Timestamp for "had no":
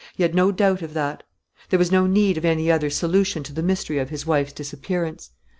0.23-0.51